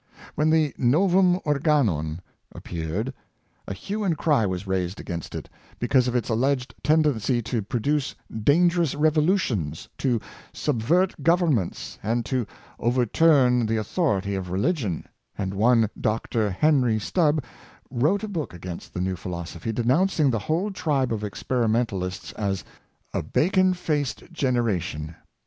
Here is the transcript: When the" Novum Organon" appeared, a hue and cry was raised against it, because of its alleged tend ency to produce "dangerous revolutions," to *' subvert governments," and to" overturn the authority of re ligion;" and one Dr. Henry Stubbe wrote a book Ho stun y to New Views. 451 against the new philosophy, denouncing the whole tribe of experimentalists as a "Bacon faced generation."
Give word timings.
When 0.33 0.49
the" 0.49 0.73
Novum 0.79 1.39
Organon" 1.45 2.21
appeared, 2.55 3.13
a 3.67 3.73
hue 3.75 4.03
and 4.03 4.17
cry 4.17 4.47
was 4.47 4.65
raised 4.65 4.99
against 4.99 5.35
it, 5.35 5.47
because 5.77 6.07
of 6.07 6.15
its 6.15 6.27
alleged 6.27 6.73
tend 6.83 7.05
ency 7.05 7.39
to 7.43 7.61
produce 7.61 8.15
"dangerous 8.33 8.95
revolutions," 8.95 9.89
to 9.99 10.19
*' 10.39 10.53
subvert 10.63 11.13
governments," 11.21 11.99
and 12.01 12.25
to" 12.25 12.47
overturn 12.89 13.67
the 13.67 13.77
authority 13.77 14.33
of 14.33 14.49
re 14.49 14.59
ligion;" 14.59 15.05
and 15.37 15.53
one 15.53 15.87
Dr. 15.95 16.49
Henry 16.49 16.97
Stubbe 16.97 17.43
wrote 17.91 18.23
a 18.23 18.27
book 18.27 18.53
Ho 18.53 18.57
stun 18.57 18.71
y 18.77 18.79
to 18.79 18.99
New 19.01 19.03
Views. 19.09 19.19
451 19.19 19.37
against 19.37 19.57
the 19.61 19.69
new 19.69 19.69
philosophy, 19.69 19.71
denouncing 19.71 20.31
the 20.31 20.45
whole 20.47 20.71
tribe 20.71 21.13
of 21.13 21.23
experimentalists 21.23 22.31
as 22.31 22.63
a 23.13 23.21
"Bacon 23.21 23.75
faced 23.75 24.23
generation." 24.33 25.13